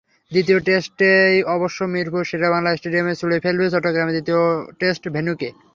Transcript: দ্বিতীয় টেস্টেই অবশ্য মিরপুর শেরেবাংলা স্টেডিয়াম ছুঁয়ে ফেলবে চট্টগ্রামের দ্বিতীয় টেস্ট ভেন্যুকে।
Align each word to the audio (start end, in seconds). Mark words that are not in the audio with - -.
দ্বিতীয় 0.31 0.59
টেস্টেই 0.61 1.35
অবশ্য 1.55 1.79
মিরপুর 1.93 2.23
শেরেবাংলা 2.29 2.71
স্টেডিয়াম 2.73 3.07
ছুঁয়ে 3.19 3.43
ফেলবে 3.43 3.65
চট্টগ্রামের 3.73 4.15
দ্বিতীয় 4.15 4.41
টেস্ট 4.79 5.03
ভেন্যুকে। 5.15 5.49